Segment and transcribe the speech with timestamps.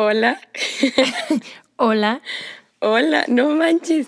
[0.00, 0.40] Hola.
[1.76, 2.22] Hola.
[2.78, 4.06] Hola, no manches.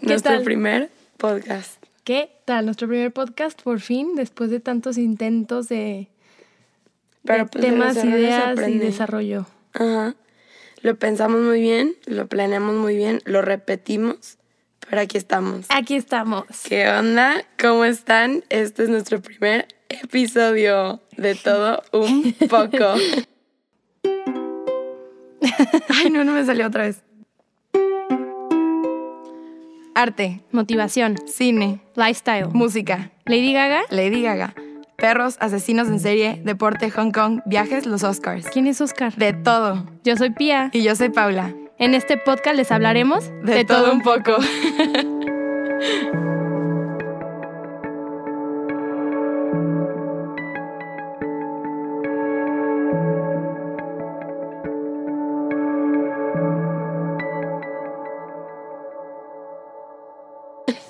[0.00, 0.42] Nuestro tal?
[0.42, 1.80] primer podcast.
[2.02, 2.64] ¿Qué tal?
[2.64, 6.08] Nuestro primer podcast, por fin, después de tantos intentos de,
[7.24, 9.46] Pero de pues, de temas, se ideas y desarrollo.
[9.72, 10.16] Ajá.
[10.82, 14.38] Lo pensamos muy bien, lo planeamos muy bien, lo repetimos,
[14.90, 15.66] pero aquí estamos.
[15.68, 16.46] Aquí estamos.
[16.64, 17.44] ¿Qué onda?
[17.56, 18.42] ¿Cómo están?
[18.48, 22.96] Este es nuestro primer episodio de todo un poco.
[25.88, 27.02] Ay, no, no me salió otra vez.
[29.94, 33.82] Arte, Motivación, cine, lifestyle, música, Lady Gaga.
[33.90, 34.54] Lady Gaga,
[34.96, 38.46] perros, asesinos en serie, deporte, Hong Kong, viajes, los Oscars.
[38.52, 39.14] ¿Quién es Oscar?
[39.14, 39.86] De todo.
[40.02, 40.70] Yo soy Pía.
[40.72, 41.54] Y yo soy Paula.
[41.78, 44.36] En este podcast les hablaremos De, todo, un poco.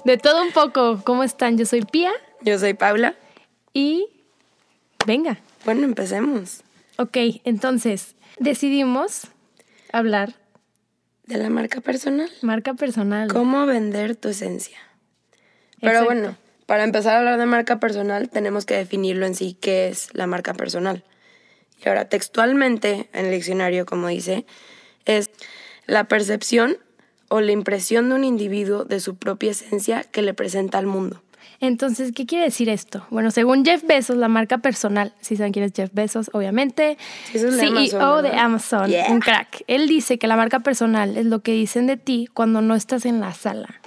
[0.04, 1.00] De todo un poco.
[1.04, 1.56] ¿Cómo están?
[1.58, 3.14] Yo soy Pía Yo soy Paula.
[3.72, 4.06] y
[5.06, 5.38] venga.
[5.64, 6.62] Bueno, empecemos.
[6.98, 9.28] Ok, entonces decidimos
[9.92, 10.34] hablar
[11.26, 12.30] De la marca personal.
[12.42, 13.28] marca personal.
[13.28, 14.78] ¿Cómo vender tu esencia?
[15.80, 16.04] Pero Exacto.
[16.14, 20.08] bueno, para empezar a hablar de marca personal, tenemos que definirlo en sí, qué es
[20.14, 21.02] la marca personal.
[21.84, 24.46] Y ahora, textualmente, en el diccionario, como dice,
[25.04, 25.30] es
[25.86, 26.78] la percepción
[27.34, 31.20] o la impresión de un individuo de su propia esencia que le presenta al mundo.
[31.58, 33.04] Entonces, ¿qué quiere decir esto?
[33.10, 36.96] Bueno, según Jeff Bezos, la marca personal, si saben quién es Jeff Bezos, obviamente,
[37.32, 38.30] Sí, es CEO Amazon, de.
[38.38, 39.10] Amazon, Yeah.
[39.10, 39.64] un crack.
[39.66, 43.04] Él dice que la marca personal es lo que dicen de ti cuando no estás
[43.04, 43.80] en la sala.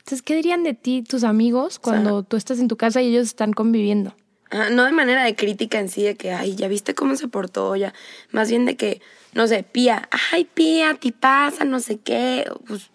[0.00, 3.28] Entonces, ¿qué dirían de ti tus amigos cuando tú estás en tu casa y ellos
[3.28, 4.14] están conviviendo?
[4.72, 7.76] No de manera de crítica en sí, de que, ay, ya viste cómo se portó,
[7.76, 7.94] ya.
[8.30, 9.00] Más bien de que,
[9.34, 12.50] no sé, pía, ay, pía, ti pasa, no sé qué.
[12.66, 12.90] Pues,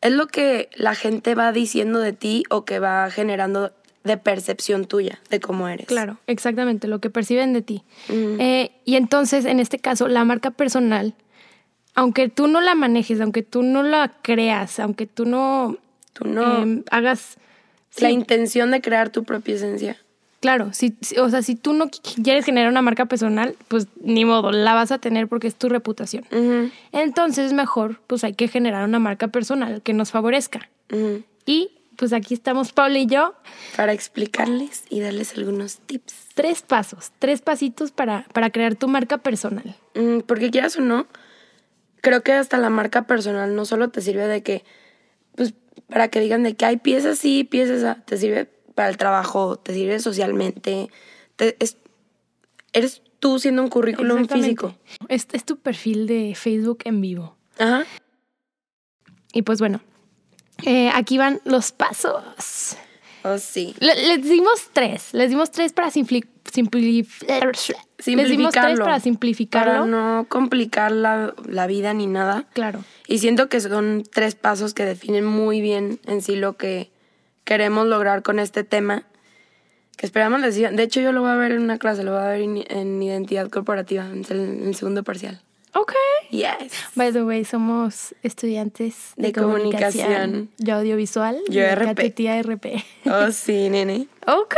[0.00, 3.72] es lo que la gente va diciendo de ti o que va generando
[4.04, 5.86] de percepción tuya de cómo eres.
[5.86, 7.84] Claro, exactamente, lo que perciben de ti.
[8.08, 11.14] Eh, y entonces, en este caso, la marca personal,
[11.94, 15.76] aunque tú no la manejes, aunque tú no la creas, aunque tú no,
[16.14, 16.64] Tú no.
[16.64, 17.36] eh, hagas...
[17.98, 19.96] la sí, intención de crear tu propia esencia.
[20.42, 24.26] Claro, si, o sea, si tú no qu- quieres generar una marca personal, pues ni
[24.26, 26.24] modo, la vas a tener porque es tu reputación.
[26.92, 30.68] Entonces, mejor, pues hay que generar una marca personal que nos favorezca.
[31.46, 33.34] Y pues aquí estamos Paula y yo,
[33.76, 36.12] Para explicarles y darles algunos tips.
[36.34, 39.76] tres pasos, tres pasitos para, para crear tu marca personal.
[39.94, 41.06] Mm, Porque quieras o no,
[42.00, 44.64] creo que hasta la marca personal no solo te sirve de que,
[45.36, 45.54] pues,
[45.88, 49.56] para que digan de que hay piezas sí, piezas ah, te sirve para el trabajo,
[49.56, 50.88] te sirve socialmente,
[51.36, 51.76] te- es-
[52.72, 54.74] eres tú siendo un currículum físico.
[55.08, 57.36] Es, es tu perfil de Facebook en vivo.
[57.58, 57.84] Ajá.
[59.32, 59.80] Y pues bueno,
[60.64, 62.76] eh, aquí van los pasos.
[63.24, 63.74] Oh, sí.
[63.78, 68.84] Le- les dimos tres, les dimos tres para simpli- simpli- les dimos tres Simplificarlo.
[68.84, 69.72] para simplificarlo.
[69.72, 72.46] Para no complicar la, la vida ni nada.
[72.52, 72.84] Claro.
[73.06, 76.90] Y siento que son tres pasos que definen muy bien en sí lo que
[77.44, 79.04] queremos lograr con este tema.
[79.96, 80.56] Que esperamos les.
[80.56, 82.64] De hecho, yo lo voy a ver en una clase, lo voy a ver en,
[82.68, 85.40] en identidad corporativa, en el, en el segundo parcial.
[85.74, 85.92] Ok.
[86.30, 86.72] Yes.
[86.94, 90.06] By the way, somos estudiantes de, De comunicación.
[90.06, 90.50] comunicación.
[90.58, 91.38] Yo audiovisual.
[91.48, 91.84] Yo y RP.
[91.86, 92.84] Catetía RP.
[93.06, 94.06] Oh, sí, nene.
[94.26, 94.54] ok.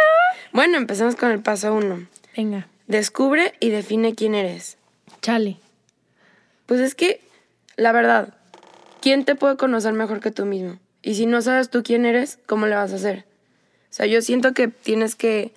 [0.53, 2.06] Bueno, empecemos con el paso uno.
[2.37, 4.77] Venga, Descubre y define quién eres.
[5.23, 5.56] chale.
[6.67, 7.21] Pues es que,
[7.77, 8.34] la verdad,
[9.00, 10.78] ¿quién te puede conocer mejor que tú mismo?
[11.04, 13.25] Y si no sabes tú quién eres, ¿cómo le vas a hacer?
[13.91, 15.53] O sea, yo siento que tienes que...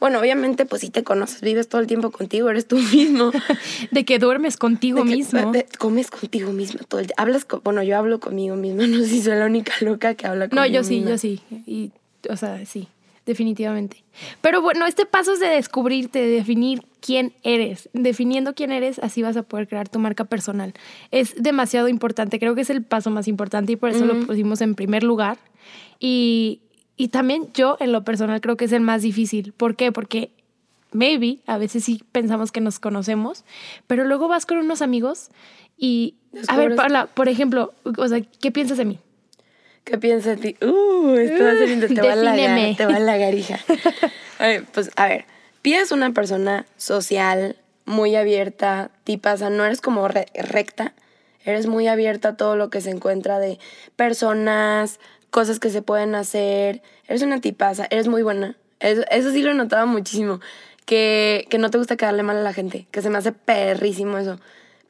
[0.00, 3.30] Bueno, obviamente, pues si te conoces, vives todo el tiempo contigo, eres tú mismo.
[3.90, 5.52] De que duermes contigo De que- mismo.
[5.52, 7.14] de- comes contigo mismo todo el día.
[7.18, 7.60] Hablas con...
[7.62, 8.86] Bueno, yo hablo conmigo misma.
[8.86, 11.40] No sé si soy la única loca que habla conmigo No, yo sí, yo sí.
[11.66, 11.92] Y,
[12.28, 12.88] o sea, sí,
[13.26, 14.04] definitivamente.
[14.40, 17.90] Pero bueno, este paso es de descubrirte, de definir quién eres.
[17.92, 20.72] Definiendo quién eres, así vas a poder crear tu marca personal.
[21.10, 24.60] Es demasiado importante, creo que es el paso más importante y por eso lo pusimos
[24.62, 25.38] en primer lugar.
[25.98, 26.60] Y,
[26.96, 29.52] y también yo, en lo personal, creo que es el más difícil.
[29.52, 29.92] ¿Por qué?
[29.92, 30.30] Porque
[30.92, 33.44] maybe a veces sí pensamos que nos conocemos,
[33.86, 35.30] pero luego vas con unos amigos
[35.76, 36.14] y...
[36.48, 38.98] A ver, Paula, por ejemplo, o sea, ¿qué piensas de mí?
[39.86, 40.64] ¿Qué piensas de ti?
[40.66, 41.86] Uh, esto va a ser lindo.
[41.86, 43.60] Te va a halagar, te va a halagar, hija.
[44.74, 45.24] Pues, a ver,
[45.62, 47.56] Pía es una persona social,
[47.86, 50.92] muy abierta, tipa, o sea, no eres como re- recta,
[51.44, 53.58] eres muy abierta a todo lo que se encuentra de
[53.94, 54.98] personas,
[55.30, 58.56] cosas que se pueden hacer, eres una tipaza, eres muy buena.
[58.80, 60.40] Eso, eso sí lo he notado muchísimo,
[60.84, 64.18] que, que no te gusta quedarle mal a la gente, que se me hace perrísimo
[64.18, 64.38] eso.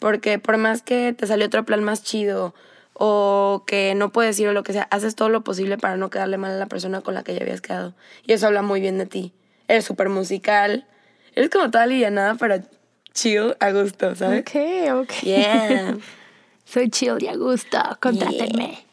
[0.00, 2.54] Porque por más que te salió otro plan más chido
[2.98, 6.08] o que no puedes ir o lo que sea, haces todo lo posible para no
[6.08, 7.94] quedarle mal a la persona con la que ya habías quedado.
[8.26, 9.34] Y eso habla muy bien de ti.
[9.68, 10.86] Eres súper musical.
[11.34, 12.62] Eres como toda livianada, pero
[13.12, 14.40] chill, a gusto, ¿sabes?
[14.40, 15.12] Ok, ok.
[15.22, 15.98] Yeah.
[16.64, 18.86] Soy chill y a gusto, contrátenme.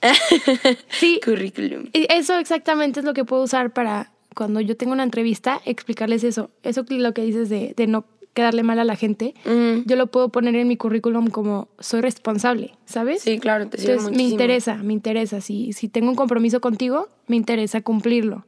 [0.89, 1.89] Sí, Currículum.
[1.93, 6.51] eso exactamente es lo que puedo usar para cuando yo tengo una entrevista, explicarles eso.
[6.61, 10.07] Eso lo que dices de, de no quedarle mal a la gente, Mm, yo lo
[10.07, 13.21] puedo poner en mi currículum como soy responsable, ¿sabes?
[13.21, 14.31] Sí, claro, te sirve Entonces me muchísimo.
[14.41, 15.41] interesa, me interesa.
[15.41, 18.45] Si, si tengo un compromiso contigo, me interesa cumplirlo.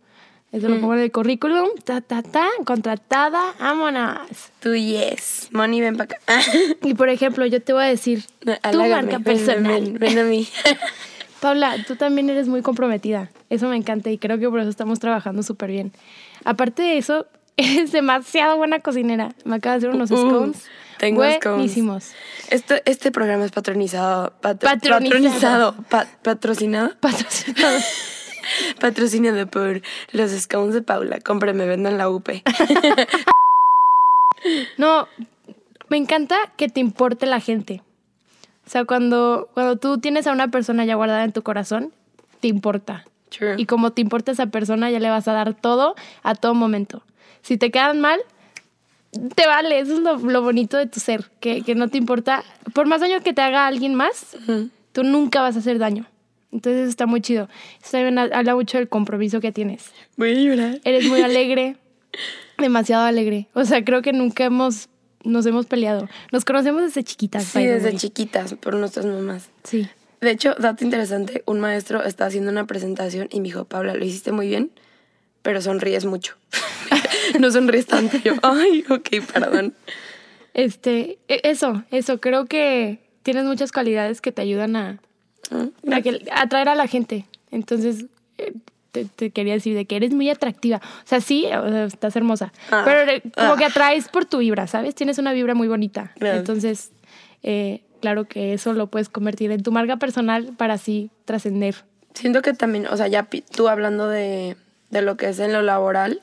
[0.52, 4.20] Eso lo pongo en el currículum, ta, ta, ta, contratada, vámonos.
[4.62, 5.50] Tú, yes.
[5.52, 6.42] Money, ven para acá.
[6.84, 9.82] Y por ejemplo, yo te voy a decir, tu Hallágame, marca ven, personal.
[9.82, 10.48] Ven, ven a mí.
[11.42, 13.30] Paula, tú también eres muy comprometida.
[13.50, 15.92] Eso me encanta y creo que por eso estamos trabajando súper bien.
[16.46, 17.28] Aparte de eso,
[17.80, 19.30] eres demasiado buena cocinera.
[19.44, 20.66] Me acabas de hacer unos Uh, scones.
[21.00, 21.44] tengo scones.
[21.44, 22.12] buenísimos.
[22.50, 24.34] Este, este programa es patronizado.
[24.42, 25.74] patro- Patronizado.
[25.74, 25.76] patronizado.
[25.90, 26.92] pa- patrocinado.
[27.00, 27.78] Patrocinado.
[28.80, 29.82] Patrocinado por
[30.12, 31.20] los scones de Paula.
[31.20, 32.30] Cómprame, vendan la UP.
[34.78, 35.08] No,
[35.90, 37.82] me encanta que te importe la gente.
[38.68, 41.94] O sea, cuando, cuando tú tienes a una persona ya guardada en tu corazón,
[42.42, 43.06] te importa.
[43.30, 43.56] True.
[43.58, 47.02] Y como te importa esa persona, ya le vas a dar todo a todo momento.
[47.42, 48.20] Si te quedan mal,
[49.36, 49.80] te vale.
[49.80, 52.44] Eso es lo, lo bonito de tu ser, que, que no te importa.
[52.74, 54.36] Por más daño que te haga alguien más,
[54.92, 56.06] tú nunca vas a hacer daño.
[56.52, 57.50] Entonces eso está muy chido.
[57.82, 59.92] Eso también ha- habla mucho del compromiso que tienes.
[60.16, 60.80] Voy a llorar.
[60.86, 61.76] Eres muy alegre,
[62.58, 63.48] demasiado alegre.
[63.54, 64.88] O sea, creo que nunca hemos,
[65.24, 66.08] nos hemos peleado.
[66.32, 67.44] Nos conocemos desde chiquitas.
[67.44, 67.98] Sí, desde way.
[67.98, 69.50] chiquitas, por nuestras mamás.
[69.64, 69.88] Sí.
[70.22, 74.06] De hecho, dato interesante, un maestro estaba haciendo una presentación y me dijo, Paula, lo
[74.06, 74.72] hiciste muy bien,
[75.46, 76.34] pero sonríes mucho.
[77.40, 78.18] no sonríes tanto.
[78.18, 79.76] Yo, ay, ok, perdón.
[80.56, 82.20] Este, e- eso, eso.
[82.20, 85.00] Creo que tienes muchas cualidades que te ayudan a,
[85.52, 87.26] Mm, a que- a atraer a la gente.
[87.52, 88.08] Entonces,
[88.40, 88.54] eh,
[88.92, 90.78] te, te quería decir de que eres muy atractiva.
[90.78, 92.52] O sea, sí, o sea, estás hermosa.
[92.72, 93.56] Ah, pero eh, como ah.
[93.56, 94.96] que atraes por tu vibra, ¿sabes?
[94.96, 96.12] Tienes una vibra muy bonita.
[96.20, 96.92] Entonces,
[97.44, 101.76] eh, claro que eso lo puedes convertir en tu marca personal para así trascender.
[102.16, 104.56] Siento que también, o sea, ya tú hablando de,
[104.90, 106.22] de lo que es en lo laboral,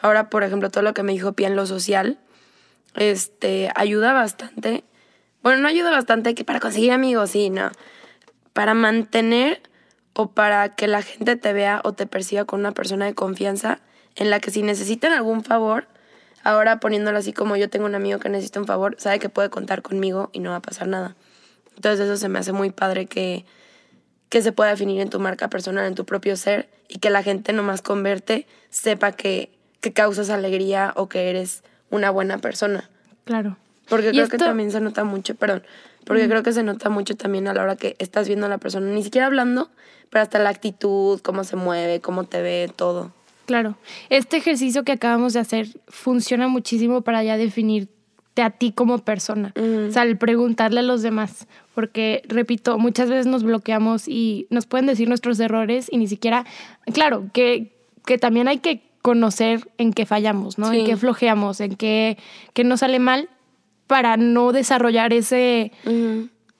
[0.00, 2.18] ahora, por ejemplo, todo lo que me dijo Pia en lo social,
[2.94, 4.84] este, ayuda bastante.
[5.42, 7.70] Bueno, no ayuda bastante que para conseguir amigos, sí, no.
[8.52, 9.62] Para mantener
[10.14, 13.80] o para que la gente te vea o te perciba con una persona de confianza
[14.14, 15.88] en la que si necesitan algún favor,
[16.42, 19.50] ahora poniéndolo así como yo tengo un amigo que necesita un favor, sabe que puede
[19.50, 21.16] contar conmigo y no va a pasar nada.
[21.74, 23.44] Entonces eso se me hace muy padre que,
[24.28, 27.22] que se pueda definir en tu marca personal, en tu propio ser, y que la
[27.22, 29.50] gente nomás con verte sepa que,
[29.80, 32.88] que causas alegría o que eres una buena persona.
[33.24, 33.56] Claro.
[33.88, 35.62] Porque creo que también se nota mucho, perdón,
[36.04, 38.58] porque creo que se nota mucho también a la hora que estás viendo a la
[38.58, 39.70] persona, ni siquiera hablando,
[40.10, 43.12] pero hasta la actitud, cómo se mueve, cómo te ve, todo.
[43.46, 43.76] Claro.
[44.10, 47.36] Este ejercicio que acabamos de hacer funciona muchísimo para ya
[48.42, 49.52] a ti como persona.
[49.56, 51.46] O sea, el preguntarle a los demás.
[51.74, 56.44] Porque, repito, muchas veces nos bloqueamos y nos pueden decir nuestros errores y ni siquiera.
[56.92, 60.70] Claro, que, que también hay que conocer en qué fallamos, ¿no?
[60.70, 60.80] Sí.
[60.80, 62.18] En qué flojeamos, en qué,
[62.54, 63.28] qué nos sale mal
[63.86, 65.70] para no desarrollar ese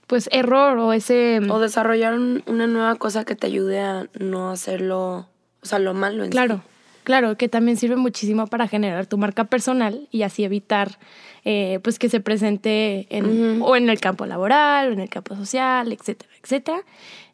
[0.07, 4.51] pues error o ese O desarrollar un- una nueva cosa que te ayude a no
[4.51, 5.27] hacerlo,
[5.63, 6.63] o sea, lo malo en sí.
[7.07, 10.99] Claro, que también sirve muchísimo para generar tu marca personal y así evitar
[11.45, 15.37] eh, pues que se presente en, o en el campo laboral o en el campo
[15.37, 16.81] social, etcétera, etcétera.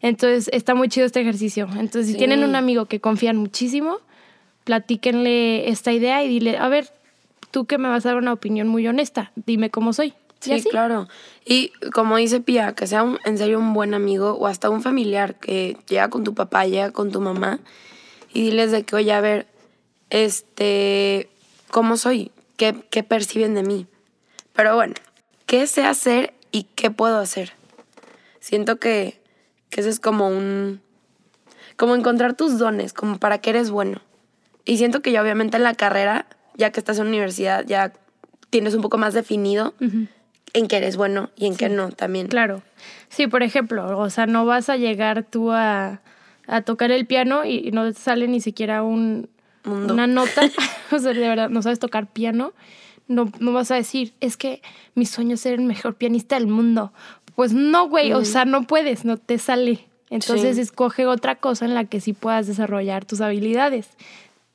[0.02, 1.66] Entonces está muy chido este ejercicio.
[1.78, 3.96] Entonces si tienen un amigo que confían muchísimo,
[4.64, 6.88] platíquenle esta idea y dile, a ver,
[7.50, 10.12] tú que me vas a dar una opinión muy honesta, dime cómo soy.
[10.40, 11.08] Sí, claro.
[11.46, 14.82] Y como dice Pia, que sea un- en serio un buen amigo o hasta un
[14.82, 17.60] familiar que llega con tu papá, llega con tu mamá
[18.34, 19.46] y diles de que, oye, a ver,
[20.12, 21.30] este,
[21.70, 22.30] ¿cómo soy?
[22.58, 23.86] ¿Qué, qué perciben de mí?
[24.52, 24.94] Pero bueno,
[25.46, 27.54] ¿qué sé hacer y qué puedo hacer?
[28.38, 29.20] Siento que,
[29.70, 30.82] que eso es como un...
[31.76, 34.02] Como encontrar tus dones, como para qué eres bueno.
[34.66, 36.26] Y siento que ya obviamente en la carrera,
[36.56, 37.94] ya que estás en universidad, ya
[38.50, 39.72] tienes un poco más definido
[40.52, 42.28] en qué eres bueno y en qué no también.
[42.28, 42.62] Claro.
[43.08, 46.02] Sí, por ejemplo, o sea, no vas a llegar tú a,
[46.46, 49.30] a tocar el piano y no te sale ni siquiera un,
[49.64, 49.94] Mundo.
[49.94, 50.42] una nota.
[50.92, 52.52] o sea, de verdad, no sabes tocar piano.
[53.08, 54.62] No, no vas a decir, es que
[54.94, 56.92] mi sueño es ser el mejor pianista del mundo.
[57.34, 59.86] Pues no, güey, o sea, no puedes, no te sale.
[60.10, 60.62] Entonces Sí.
[60.62, 63.88] escoge otra cosa en la que sí puedas desarrollar tus habilidades.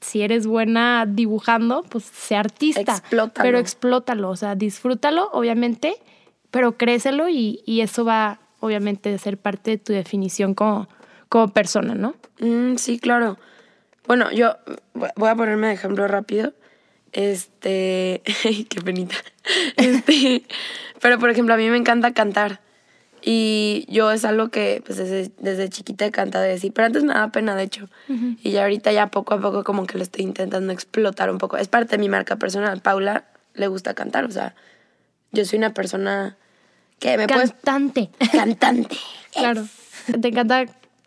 [0.02, 2.82] Si eres buena dibujando, pues sé artista.
[2.82, 3.44] Explótalo.
[3.44, 5.96] Pero explótalo, o sea, disfrútalo, obviamente,
[6.52, 10.88] pero créeselo y, y eso va obviamente a ser parte de tu definición como,
[11.30, 12.14] como persona, ¿no?
[12.40, 13.38] Mm, sí, claro.
[14.08, 14.56] Bueno, yo
[14.94, 16.54] voy a ponerme de ejemplo rápido.
[17.12, 18.22] Este,
[18.70, 19.16] qué penita.
[19.78, 20.44] Este,
[21.02, 22.60] pero por ejemplo, a mí me encanta cantar.
[23.22, 27.04] Y yo es algo que pues desde, desde chiquita he cantado y así, pero antes
[27.04, 27.90] me daba pena, de hecho.
[28.08, 31.58] Y ya ahorita ya poco a poco como que lo estoy intentando explotar un poco.
[31.58, 32.82] Es parte de mi marca personal.
[32.82, 34.56] Paula le gusta cantar, o sea,
[35.32, 36.38] yo soy una persona
[37.00, 38.10] que me Cantante.
[38.32, 38.98] Cantante.
[39.34, 39.66] claro.
[40.22, 40.66] Te encanta,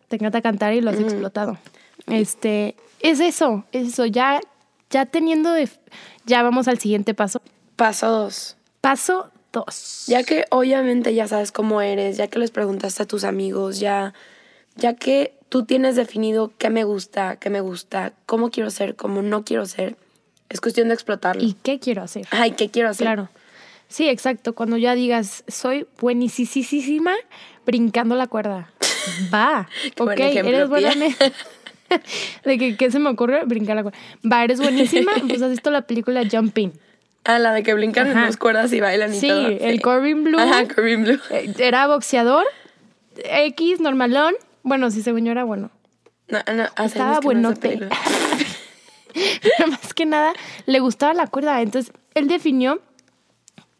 [0.09, 1.59] te encanta cantar y lo has explotado.
[2.07, 4.07] Este, es eso, es eso.
[4.07, 4.40] Ya,
[4.90, 5.69] ya teniendo de,
[6.26, 7.40] ya vamos al siguiente paso.
[7.76, 8.57] Paso dos.
[8.80, 10.04] Paso dos.
[10.07, 14.14] Ya que obviamente ya sabes cómo eres, ya que les preguntaste a tus amigos, ya,
[14.76, 19.23] ya que tú tienes definido qué me gusta, qué me gusta, cómo quiero ser, cómo
[19.23, 19.97] no quiero ser,
[20.49, 21.42] es cuestión de explotarlo.
[21.42, 22.26] ¿Y qué quiero hacer?
[22.30, 23.07] Ay, ¿qué quiero hacer?
[23.07, 23.28] Claro.
[23.88, 24.54] Sí, exacto.
[24.54, 27.14] Cuando ya digas, soy buenísima
[27.66, 28.73] brincando la cuerda.
[29.35, 29.69] Va.
[29.99, 30.92] ok, eres buena.
[32.45, 33.45] de que, ¿qué se me ocurre?
[33.45, 33.99] Brincar la cuerda.
[34.31, 35.13] Va, eres buenísima.
[35.29, 36.73] Pues has visto la película Jumping.
[37.25, 39.47] Ah, la de que brincan en las cuerdas y bailan y sí, todo.
[39.49, 40.39] el Corbin Blue.
[40.39, 41.21] Ajá, Corbin Blue.
[41.59, 42.47] Era boxeador.
[43.17, 44.35] X, normalón.
[44.63, 45.71] Bueno, sí, según yo era bueno.
[46.29, 47.79] No, no, Estaba no buenote.
[49.13, 50.33] Pero más que nada,
[50.67, 51.61] le gustaba la cuerda.
[51.61, 52.81] Entonces, él definió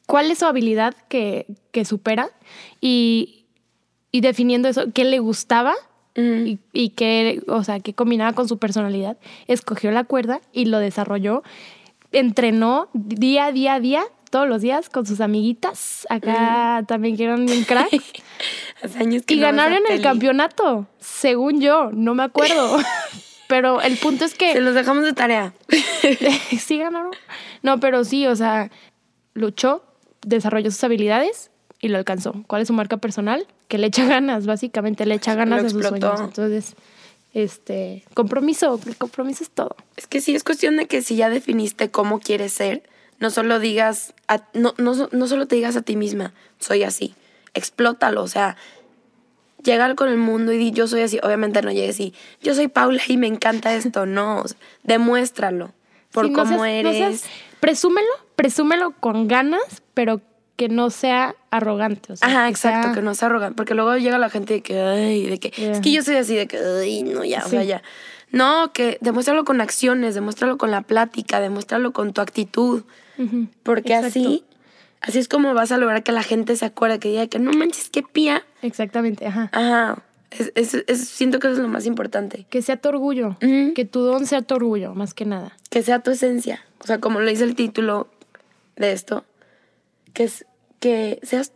[0.07, 2.31] cuál es su habilidad que, que supera
[2.81, 3.47] y,
[4.11, 5.75] y definiendo eso, qué le gustaba
[6.17, 6.47] Ujú.
[6.47, 10.79] y, y qué, o sea, qué combinaba con su personalidad, escogió la cuerda y lo
[10.79, 11.43] desarrolló,
[12.13, 17.65] entrenó día, día, día, todos los días con sus amiguitas, acá también que eran bien
[17.65, 17.91] cracks,
[18.83, 22.79] Hace años que y no ganaron el campeonato, según yo, no me acuerdo.
[23.51, 25.53] Pero el punto es que Se los dejamos de tarea.
[26.57, 27.11] sí ganaron.
[27.63, 28.71] No, pero sí, o sea,
[29.35, 29.83] luchó,
[30.25, 32.35] desarrolló sus habilidades y lo alcanzó.
[32.47, 33.47] ¿Cuál es su marca personal?
[33.69, 36.09] Que le echa ganas, básicamente, le echa ganas Lo a sus explotó.
[36.17, 36.29] sueños.
[36.29, 36.75] Entonces,
[37.33, 39.77] este, compromiso, el compromiso es todo.
[39.97, 42.83] Es que sí, es cuestión de que si ya definiste cómo quieres ser,
[43.19, 47.15] no solo digas, a- no, no, no solo te digas a ti misma, soy así,
[47.55, 48.57] explótalo, o sea,
[49.63, 52.69] llega con el mundo y di, yo soy así, obviamente no llegues y, yo soy
[52.69, 55.73] Paula y me encanta esto, no, o sea, demuéstralo
[56.13, 56.97] por Sí, no cómo seas- no eres.
[57.21, 57.25] seas-
[57.61, 60.21] presúmelo, presúmelo con ganas, pero
[60.61, 62.13] que no sea arrogante.
[62.13, 64.53] o sea, Ajá, que exacto, sea- que no se arrogan, porque luego llega la gente
[64.53, 65.73] de que, ay, de que, Yeah.
[65.73, 67.83] es que yo soy así, de que, ay, no, ya, o sea, ya.
[68.31, 72.83] No, que demuéstralo con acciones, demuéstralo con la plática, demuéstralo con tu actitud.
[73.63, 74.07] Porque exacto.
[74.09, 74.45] así,
[75.01, 77.53] así es como vas a lograr que la gente se acuerde, que diga que no
[77.53, 78.43] manches, qué pía.
[78.61, 79.49] Exactamente, ajá.
[79.53, 80.03] Ajá.
[80.31, 82.47] Es, es- es- siento que eso es lo más importante.
[82.51, 85.57] Que sea tu orgullo, que tu don sea tu orgullo, más que nada.
[85.71, 86.65] Que sea tu esencia.
[86.81, 88.09] O sea, como lo dice el título
[88.77, 89.25] de esto,
[90.13, 90.45] que es
[90.81, 91.53] que seas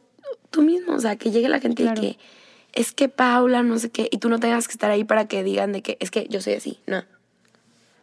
[0.51, 0.95] tú mismo.
[0.95, 2.01] O sea, que llegue la gente Claro.
[2.03, 2.19] y que
[2.73, 5.43] es que Paula, no sé qué, y tú no tengas que estar ahí para que
[5.45, 6.81] digan de que es que yo soy así.
[6.87, 7.03] No.
[7.03, 7.07] Sí,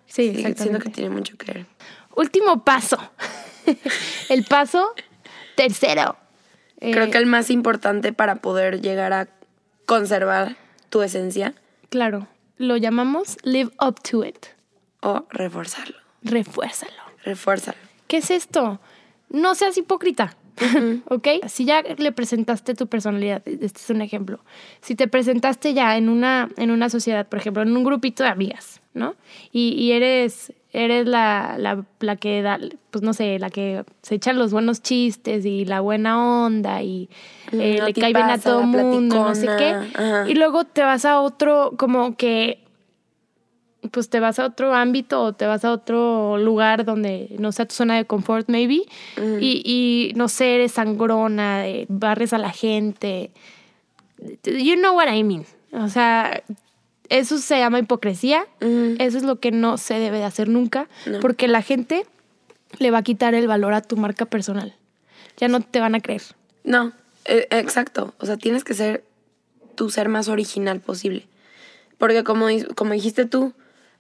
[0.08, 0.86] Sí, siento exactamente.
[0.86, 1.66] que tiene mucho que ver.
[2.16, 2.98] Último paso.
[4.30, 4.94] el paso
[5.56, 6.18] tercero.
[6.80, 9.28] Creo Eh, que el más importante para poder llegar a
[9.86, 10.58] conservar
[10.90, 11.54] tu esencia
[11.90, 14.48] Claro, lo llamamos live up to it.
[15.02, 15.98] o reforzarlo.
[16.24, 16.94] Refuérzalo.
[17.24, 17.78] Refuérzalo.
[18.08, 18.80] ¿Qué es esto?
[19.30, 20.36] No seas hipócrita.
[21.10, 21.28] ¿Ok?
[21.48, 24.40] Si ya le presentaste tu personalidad, este es un ejemplo.
[24.82, 28.30] Si te presentaste ya en una, en una sociedad, por ejemplo, en un grupito de
[28.30, 29.16] amigas, ¿no?
[29.52, 32.60] Y, y eres, eres la, la, la que da,
[32.92, 37.10] pues no sé, la que se echan los buenos chistes y la buena onda y
[37.52, 39.70] eh, le cae bien a todo mundo, no sé qué.
[39.70, 40.30] ajá.
[40.30, 42.60] Y luego te vas a otro, como que
[43.90, 47.66] pues te vas a otro ámbito o te vas a otro lugar donde no sea
[47.66, 48.84] tu zona de confort, maybe,
[49.40, 53.32] y, y no sé, eres sangrona, eh, barres a la gente.
[54.44, 55.46] You know what I mean.
[55.74, 56.44] O sea,
[57.10, 58.46] eso se llama hipocresía.
[59.00, 61.20] Eso es lo que no se debe de hacer nunca, No.
[61.20, 62.06] porque la gente
[62.78, 64.76] le va a quitar el valor a tu marca personal.
[65.38, 66.22] Ya no te van a creer.
[66.64, 66.92] No,
[67.26, 68.14] eh, exacto.
[68.20, 69.04] O sea, tienes que ser
[69.76, 71.26] tu ser más original posible.
[71.98, 72.46] Porque como,
[72.76, 73.54] como dijiste tú,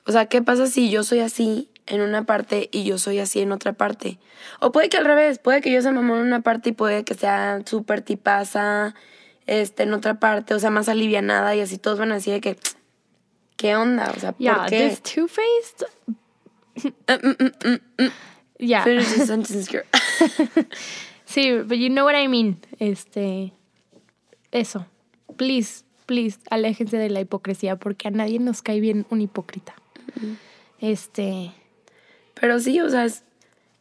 [0.05, 3.41] o sea, ¿qué pasa si yo soy así en una parte y yo soy así
[3.41, 4.19] en otra parte?
[4.59, 7.03] O puede que al revés, puede que yo sea mamón en una parte y puede
[7.03, 8.95] que sea súper tipaza
[9.47, 12.41] este, en otra parte, o sea, más alivianada y así todos van a decir de
[12.41, 12.57] que,
[13.57, 14.11] ¿qué onda?
[14.15, 14.89] O sea, ¿por Ya, qué?
[14.89, 15.85] this two-faced.
[17.07, 17.27] Mm,
[17.67, 18.11] mm, mm.
[18.59, 18.83] Ya.
[18.83, 19.83] Finish the sentence, girl.
[21.25, 22.59] Sí, but you know what I mean.
[22.79, 23.53] Este.
[24.51, 24.85] Eso.
[25.37, 29.73] Please, please, aléjense de la hipocresía porque a nadie nos cae bien un hipócrita.
[30.79, 31.51] Este.
[32.39, 33.23] Pero sí, o sea, es,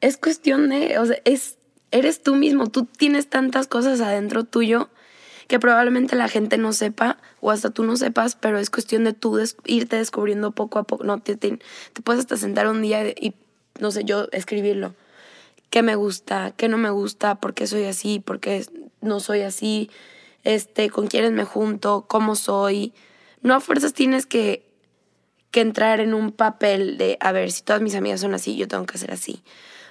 [0.01, 1.57] es cuestión de, o sea, es
[1.91, 4.89] eres tú mismo, tú tienes tantas cosas adentro tuyo
[5.49, 9.13] que probablemente la gente no sepa o hasta tú no sepas, pero es cuestión de
[9.13, 11.03] tú irte descubriendo poco a poco.
[11.03, 11.59] No, te, te,
[12.05, 13.35] puedes hasta sentar un día y,
[13.81, 14.95] no sé, yo escribirlo.
[15.69, 16.53] ¿Qué me gusta?
[16.57, 17.41] ¿Qué no me gusta?
[17.41, 18.21] ¿Por qué soy así?
[18.21, 18.65] ¿Por qué
[19.01, 19.91] no soy así?
[20.45, 22.07] Este, ¿Con quiénes me junto?
[22.07, 22.93] ¿Cómo soy?
[23.43, 24.65] No a fuerzas tienes que,
[25.51, 28.69] que entrar en un papel de, a ver, si todas mis amigas son así, yo
[28.69, 29.43] tengo que ser así.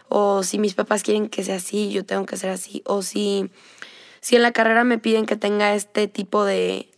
[0.07, 2.81] O si mis papás quieren que sea así, yo tengo que ser así.
[2.85, 3.49] O si,
[4.21, 6.89] si en la carrera me piden que tenga este tipo de,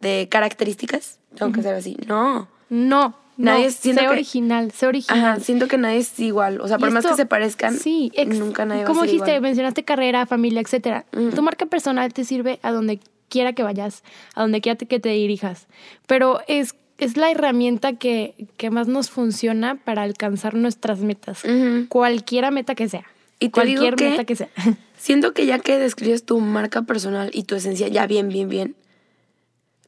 [0.00, 1.96] de características, tengo que ser así.
[2.06, 2.48] No.
[2.68, 5.18] No, Nadie no, siento sé que- original, sé original.
[5.18, 6.60] Ajá, siento que nadie es igual.
[6.60, 9.04] O sea, por más esto- que se parezcan, sí, ex- nunca nadie va Como a
[9.04, 9.42] ser dijiste, igual.
[9.42, 11.04] mencionaste carrera, familia, etcétera.
[11.16, 11.30] Ujú.
[11.30, 14.04] Tu marca personal te sirve a donde quiera que vayas,
[14.34, 15.66] a donde quiera que te dirijas.
[16.06, 21.42] Pero es, es la herramienta que, que más nos funciona para alcanzar nuestras metas.
[21.88, 23.04] Cualquiera meta que sea.
[23.40, 24.48] Y te digo Cualquier que- meta que sea.
[24.96, 28.76] Siento que ya que describes tu marca personal y tu esencia ya bien, bien, bien,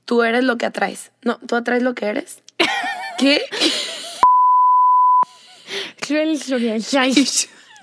[0.06, 1.12] tú eres lo que atraes.
[1.23, 2.42] No, tú atraes lo que eres.
[3.18, 3.40] ¿Qué?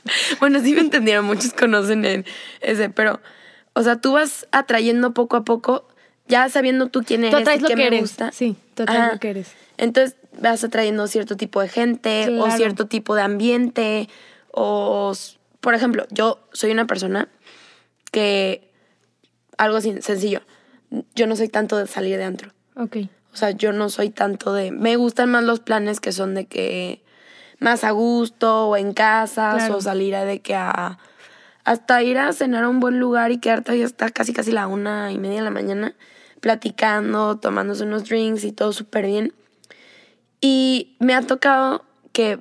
[0.39, 2.25] bueno, sí me entendieron, muchos conocen
[2.61, 3.19] ese, pero,
[3.73, 5.85] o sea, tú vas atrayendo poco a poco,
[6.31, 8.01] ya sabiendo tú quién eres Tú y lo qué que me eres.
[8.01, 8.31] gusta.
[8.31, 9.13] Sí, tú atraes Ajá.
[9.13, 9.51] lo que eres.
[9.77, 14.07] Entonces vas atrayendo cierto tipo de gente o cierto tipo de ambiente.
[14.51, 15.13] O,
[15.59, 17.27] por ejemplo, yo soy una persona
[18.11, 18.71] que,
[19.57, 20.41] algo así sencillo,
[21.15, 22.51] yo no soy tanto de salir de antro.
[22.75, 22.97] Ok.
[23.33, 24.71] O sea, yo no soy tanto de...
[24.71, 27.01] Me gustan más los planes que son de que
[27.59, 29.77] más a gusto o en casas Claro.
[29.77, 30.97] o salir a de que a...
[31.63, 34.67] Hasta ir a cenar a un buen lugar y quedarte ahí hasta casi casi la
[34.67, 35.93] una y media de la mañana
[36.41, 39.33] platicando, tomándose unos drinks y todo súper bien.
[40.41, 42.39] Y me ha tocado que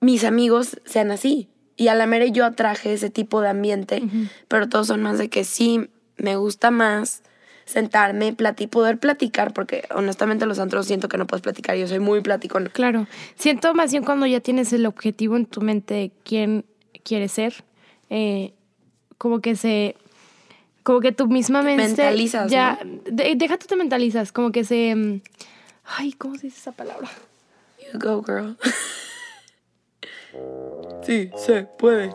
[0.00, 1.48] mis amigos sean así.
[1.76, 4.02] Y a la mera yo atraje ese tipo de ambiente,
[4.46, 7.22] pero todos son más de que sí, me gusta más
[7.64, 11.98] sentarme, plati poder platicar, porque honestamente los antros siento que no puedes platicar, yo soy
[11.98, 12.68] muy platicona.
[12.70, 13.06] Claro.
[13.36, 16.64] Siento más bien cuando ya tienes el objetivo en tu mente de quién
[17.04, 17.64] quieres ser,
[18.10, 18.52] eh,
[19.18, 19.96] como que se.
[20.82, 21.82] Como que tu misma mente.
[21.84, 22.78] Mentalizas, Ya.
[23.04, 24.94] de- deja tú te mentalizas, como que se.
[24.94, 25.20] mm,
[25.84, 27.08] Ay, ¿cómo se dice esa palabra?
[27.92, 28.56] You go, girl.
[31.02, 32.14] sí, se puede.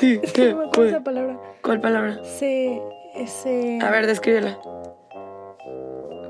[0.00, 0.90] Sí, No se me puede.
[0.90, 1.38] esa palabra.
[1.62, 2.20] ¿Cuál palabra?
[2.24, 2.80] Se.
[3.26, 4.58] se A ver, descríbela.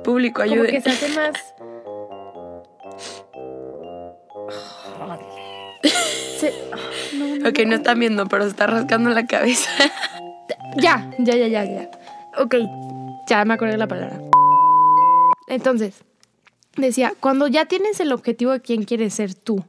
[0.04, 0.70] Público, como ayude.
[0.70, 1.34] que se hace más.
[6.38, 6.52] Se-
[7.16, 9.70] no, no, Ok, no están viendo, pero se está rascando la cabeza.
[10.76, 11.90] Ya, ya, ya, ya, ya.
[12.38, 12.56] Ok,
[13.28, 14.20] ya me acordé de la palabra.
[15.46, 16.02] Entonces,
[16.76, 19.64] decía, cuando ya tienes el objetivo de quién quieres ser tú,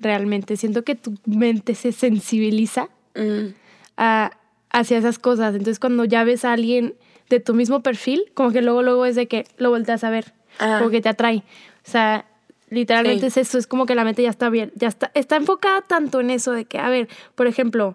[0.00, 3.54] realmente, siento que tu mente se sensibiliza Mm,
[3.96, 4.32] a-
[4.70, 5.52] hacia esas cosas.
[5.54, 6.94] Entonces, cuando ya ves a alguien
[7.30, 10.34] de tu mismo perfil, como que luego, luego es de que lo volteas a ver,
[10.58, 10.78] Ajá.
[10.78, 11.38] como que te atrae.
[11.86, 12.26] O sea,
[12.70, 13.40] literalmente Sí.
[13.40, 16.20] es eso, es como que la mente ya está bien, ya está, está enfocada tanto
[16.20, 17.94] en eso de que, a ver, por ejemplo,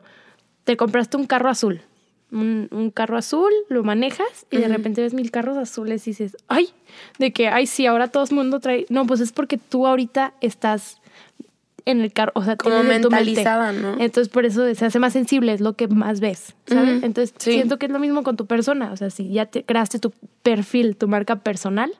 [0.64, 1.82] te compraste un carro azul.
[2.32, 6.38] Un, un carro azul, lo manejas y de repente ves mil carros azules y dices,
[6.48, 6.70] ay,
[7.18, 8.86] de que, ay, sí, ahora todo el mundo trae.
[8.90, 11.00] No, pues es porque tú ahorita estás
[11.86, 13.94] en el carro, o sea, Como mentalizada, ¿no?
[13.94, 17.04] Entonces, por eso se hace más sensible, es lo que más ves, ¿sabes?
[17.04, 17.54] Entonces, sí.
[17.54, 18.92] siento que es lo mismo con tu persona.
[18.92, 20.14] O sea, si ya te creaste tu
[20.44, 21.92] perfil, tu marca personal,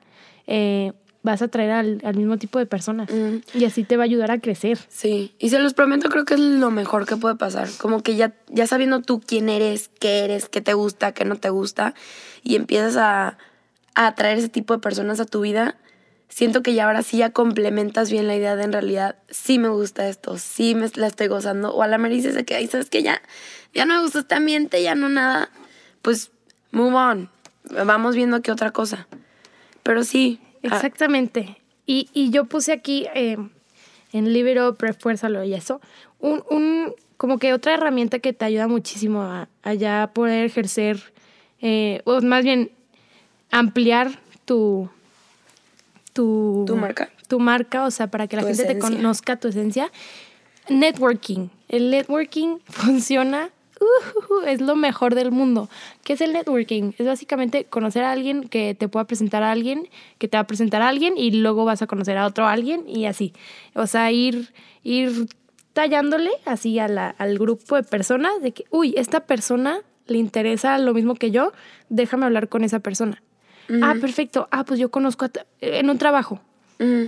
[0.46, 3.10] eh, vas a atraer al, al mismo tipo de personas.
[3.10, 3.38] Mm.
[3.54, 4.78] Y así te va a ayudar a crecer.
[4.88, 7.68] Sí, y se los prometo, creo que es lo mejor que puede pasar.
[7.78, 11.36] Como que ya, ya sabiendo tú quién eres, qué eres, qué te gusta, qué no
[11.36, 11.94] te gusta,
[12.42, 13.38] y empiezas a,
[13.94, 15.76] a atraer ese tipo de personas a tu vida,
[16.28, 19.68] siento que ya ahora sí ya complementas bien la idea de en realidad, sí me
[19.68, 22.66] gusta esto, sí me la estoy gozando, o a la mera dices de que, ay,
[22.66, 23.20] sabes que ya,
[23.74, 25.50] ya no me gusta este ambiente, ya no nada,
[26.02, 26.30] pues
[26.70, 27.30] move on,
[27.84, 29.06] vamos viendo qué otra cosa.
[29.82, 31.56] Pero sí, ah, Exactamente.
[31.86, 33.36] Y, y yo puse aquí eh,
[34.12, 35.80] en Libero, Refuérzalo y eso,
[36.18, 41.12] un, un, como que otra herramienta que te ayuda muchísimo a, a ya poder ejercer,
[41.60, 42.70] eh, o más bien
[43.50, 44.88] ampliar tu,
[46.12, 47.10] tu, Tu marca.
[47.28, 49.90] Tu marca, o sea, para que la Tu gente te conozca tu esencia.
[50.68, 51.48] Networking.
[51.68, 53.50] El networking funciona.
[53.80, 55.68] Uh, es lo mejor del mundo.
[56.04, 56.92] ¿Qué es el networking?
[56.98, 59.88] Es básicamente conocer a alguien que te pueda presentar a alguien,
[60.18, 62.84] que te va a presentar a alguien y luego vas a conocer a otro alguien
[62.88, 63.32] y así.
[63.74, 65.26] O sea, ir, ir
[65.72, 70.76] tallándole así a la- al grupo de personas de que, uy, esta persona le interesa
[70.78, 71.52] lo mismo que yo,
[71.88, 73.22] déjame hablar con esa persona.
[73.82, 74.48] Ah, perfecto.
[74.50, 76.40] Ah, pues yo conozco a en un trabajo.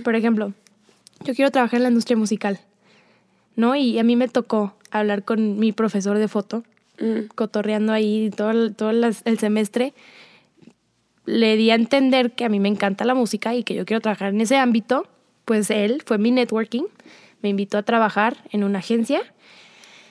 [0.03, 0.53] Por ejemplo,
[1.25, 2.59] yo quiero trabajar en la industria musical,
[3.55, 3.75] ¿no?
[3.75, 6.63] Y a mí me tocó hablar con mi profesor de foto
[6.99, 7.27] Mm.
[7.33, 9.93] cotorreando ahí todo, el- todo las- el semestre,
[11.25, 14.01] le di a entender que a mí me encanta la música y que yo quiero
[14.01, 15.07] trabajar en ese ámbito,
[15.45, 16.83] pues él fue mi networking,
[17.41, 19.21] me invitó a trabajar en una agencia.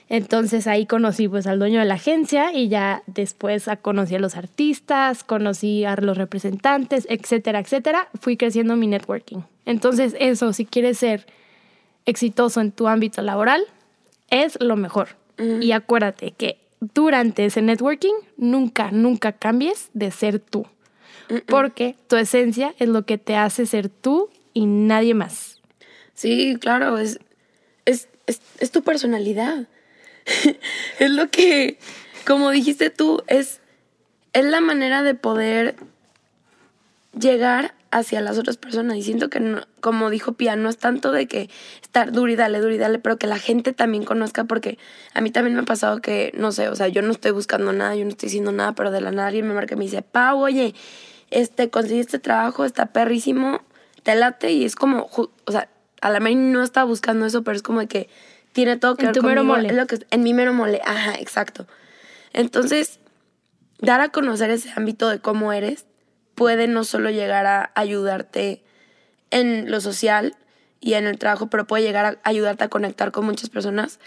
[0.09, 4.35] Entonces ahí conocí pues al dueño de la agencia y ya después conocí a los
[4.35, 8.09] artistas, conocí a los representantes, etcétera, etcétera.
[8.19, 9.39] Fui creciendo mi networking.
[9.65, 11.25] Entonces eso, si quieres ser
[12.05, 13.65] exitoso en tu ámbito laboral,
[14.29, 15.09] es lo mejor.
[15.37, 20.65] Y acuérdate que durante ese networking nunca, nunca cambies de ser tú.
[21.47, 25.61] Porque tu esencia es lo que te hace ser tú y nadie más.
[26.13, 27.19] Sí, claro, es,
[27.85, 29.67] es, es, es tu personalidad.
[30.99, 31.79] es lo que,
[32.25, 33.61] como dijiste tú, es,
[34.33, 35.75] es la manera de poder
[37.17, 38.97] llegar hacia las otras personas.
[38.97, 41.49] Y siento que, no- como dijo Pia, no es tanto de que
[41.81, 44.77] estar duro y dale, duro y dale, pero que la gente también conozca, porque
[45.13, 47.71] a mí también me ha pasado que, no sé, o sea, yo no estoy buscando
[47.71, 49.83] nada, yo no estoy diciendo nada, pero de la nada alguien me marca y me
[49.85, 50.73] dice, Pau, oye,
[51.29, 53.61] este, conseguí este trabajo, está perrísimo,
[54.03, 55.07] te late, y es como,
[55.45, 55.69] o sea,
[56.01, 58.09] a la mejor no estaba buscando eso, pero es como de que
[58.51, 59.69] tiene todo que En ver tu mero mole.
[59.69, 61.65] es lo que, en mi mero mole, ajá, exacto.
[62.33, 62.99] Entonces,
[63.79, 65.85] dar a conocer ese ámbito de cómo eres
[66.35, 68.63] puede no solo llegar a ayudarte
[69.31, 70.35] en lo social
[70.79, 73.99] y en el trabajo, pero puede llegar a ayudarte a conectar con muchas personas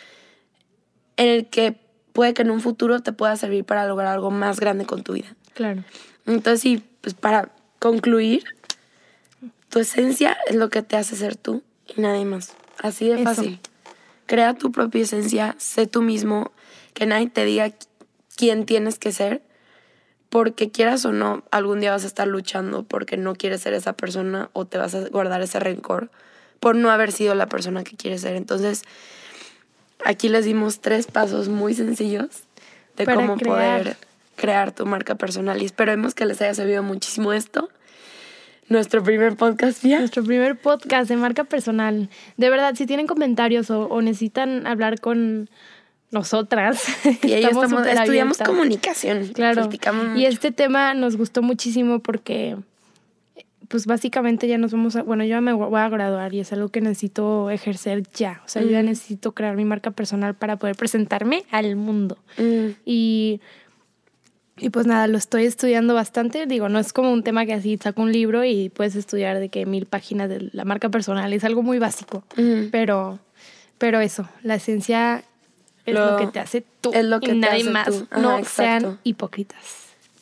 [1.17, 1.79] en el que
[2.13, 5.15] puede que en un futuro te pueda servir para lograr algo más grande con tu
[5.15, 5.35] vida.
[5.55, 5.85] Claro.
[6.27, 8.45] Entonces, sí, pues para concluir,
[9.69, 12.55] tu esencia es lo que te hace ser tú y nadie más.
[12.79, 13.25] Así de Eso.
[13.25, 13.61] fácil.
[14.27, 16.53] Crea tu propia esencia, sé tú mismo,
[16.95, 17.73] que nadie te diga
[18.37, 19.43] quién tienes que ser,
[20.29, 23.93] porque quieras o no, algún día vas a estar luchando porque no quieres ser esa
[23.95, 26.11] persona o te vas a guardar ese rencor
[26.61, 28.37] por no haber sido la persona que quieres ser.
[28.37, 28.83] Entonces,
[30.05, 32.45] aquí les dimos tres pasos muy sencillos
[32.97, 33.57] de Para cómo crear.
[33.57, 33.97] poder
[34.37, 37.69] crear tu marca personal y esperemos que les haya servido muchísimo esto.
[38.69, 39.85] Nuestro primer podcast.
[39.85, 42.11] Nuestro primer podcast de marca personal.
[42.37, 45.49] De verdad, si tienen comentarios o, o necesitan hablar con
[46.11, 46.83] nosotras,
[47.23, 49.29] Y estamos, súper estudiamos comunicación.
[49.35, 49.69] Claro.
[50.17, 52.57] Y este tema nos gustó muchísimo porque,
[53.69, 56.53] pues básicamente ya nos vamos a, bueno, yo ya me voy a graduar y es
[56.53, 58.41] algo que necesito ejercer ya.
[58.45, 58.87] O sea, yo ya Mm.
[58.87, 62.17] necesito crear mi marca personal para poder presentarme al mundo.
[62.39, 63.41] Mm, Y,
[64.59, 66.47] y pues nada, lo estoy estudiando bastante.
[66.47, 69.49] Digo, no es como un tema que así saco un libro y puedes estudiar de
[69.49, 71.33] que mil páginas de la marca personal.
[71.33, 72.23] Es algo muy básico.
[72.37, 72.69] mm.
[72.71, 73.19] Pero,
[73.79, 75.25] pero eso, la esencia
[75.87, 77.87] es lo, Lo- que te hace tú es lo que y te nadie hace más.
[77.87, 78.07] tú.
[78.11, 78.55] Ajá, no exacto.
[78.89, 79.59] sean hipócritas.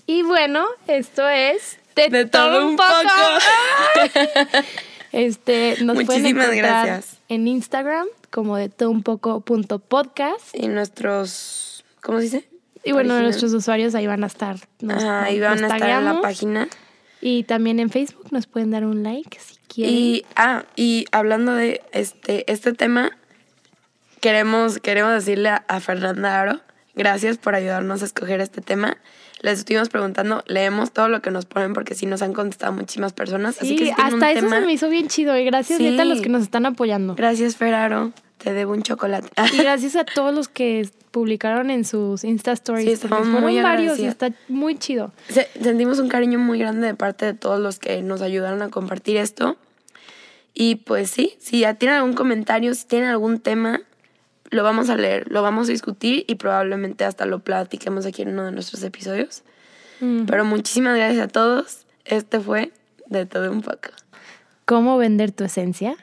[0.07, 2.89] Y bueno, esto es de, De todo un poco.
[5.13, 7.19] Este, nos pueden Muchísimas encontrar gracias.
[7.29, 10.41] en Instagram como de todo un poco punto podcast.
[10.53, 12.49] Y nuestros, ¿cómo se dice?
[12.83, 13.23] Y bueno, Original.
[13.23, 14.57] nuestros usuarios ahí van a estar.
[14.81, 16.69] Nos, Ajá, ahí nos van a estar en la página.
[17.21, 19.95] Y también en Facebook nos pueden dar un like si quieren.
[19.95, 23.17] Y, ah, y hablando de este, este tema,
[24.25, 26.61] queremos, queremos decirle a, a Fernanda Aro,
[26.95, 28.97] gracias por ayudarnos a escoger este tema.
[29.43, 33.13] Les estuvimos preguntando, leemos todo lo que nos ponen porque sí nos han contestado muchísimas
[33.13, 33.59] personas.
[33.59, 35.37] así Sí, que si hasta un eso tema, se me hizo bien chido.
[35.37, 35.91] Y gracias Sí.
[35.91, 37.15] neta a los que nos están apoyando.
[37.17, 38.13] Gracias, Ferraro.
[38.39, 39.29] Te debo un chocolate.
[39.53, 42.87] Y gracias a todos los que publicaron en sus Insta Stories.
[42.87, 45.13] Sí, estamos fueron muy varios y está muy chido.
[45.29, 48.71] Se- sentimos un cariño muy grande de parte de todos los que nos ayudaron a
[48.71, 49.59] compartir esto.
[50.55, 53.83] Y pues sí, si ya tienen algún comentario, si tienen algún tema,
[54.55, 58.29] lo vamos a leer, lo vamos a discutir y probablemente hasta lo platiquemos aquí en
[58.29, 59.43] uno de nuestros episodios.
[60.01, 60.27] Mm.
[60.27, 61.87] Pero muchísimas gracias a todos.
[62.05, 62.73] Este fue
[63.07, 63.91] de todo un poco.
[64.65, 65.97] ¿Cómo vender tu esencia?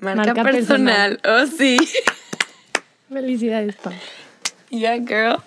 [0.00, 1.20] Marca, Marca personal.
[1.24, 1.78] Oh, sí.
[3.12, 3.92] Felicidades, Pau.
[4.70, 5.42] yeah, girl.